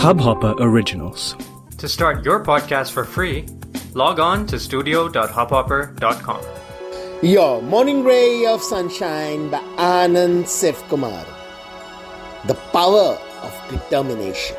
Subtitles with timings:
[0.00, 1.36] Hubhopper Originals.
[1.76, 3.44] To start your podcast for free,
[3.92, 6.40] log on to studio.hubhopper.com.
[7.22, 11.26] Your morning ray of sunshine by Anand Sif Kumar.
[12.46, 14.56] The power of determination.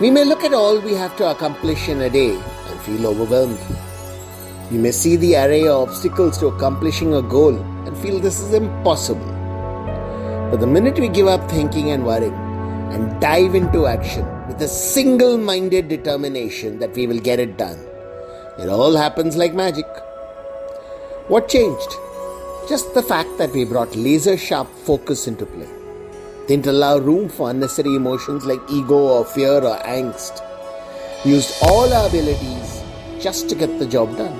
[0.00, 3.58] We may look at all we have to accomplish in a day and feel overwhelmed.
[4.70, 8.54] We may see the array of obstacles to accomplishing a goal and feel this is
[8.54, 9.26] impossible.
[10.52, 12.51] But the minute we give up thinking and worrying
[12.92, 17.78] and dive into action with a single minded determination that we will get it done,
[18.58, 19.86] it all happens like magic.
[21.28, 21.96] What changed?
[22.68, 25.68] Just the fact that we brought laser sharp focus into play.
[26.46, 30.44] Didn't allow room for unnecessary emotions like ego or fear or angst.
[31.24, 32.82] Used all our abilities
[33.20, 34.38] just to get the job done.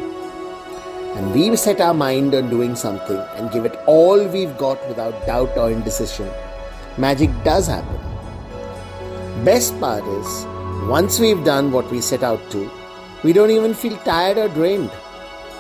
[1.17, 5.27] And we set our mind on doing something and give it all we've got without
[5.27, 6.31] doubt or indecision.
[6.99, 8.12] Magic does happen
[9.44, 10.46] Best part is,
[10.90, 12.70] once we've done what we set out to,
[13.24, 14.92] we don't even feel tired or drained.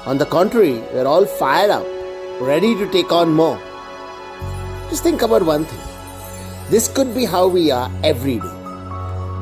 [0.05, 1.85] On the contrary, we're all fired up,
[2.39, 3.59] ready to take on more.
[4.89, 5.79] Just think about one thing.
[6.69, 8.55] This could be how we are every day.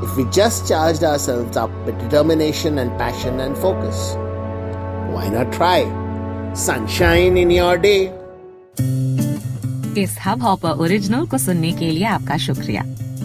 [0.04, 4.16] If we just charged ourselves up with determination and passion and focus.
[5.14, 5.86] Why not try?
[6.54, 8.12] Sunshine in your day.
[9.98, 12.82] इस Hubhopper original को सुनने के लिए आपका शुक्रिया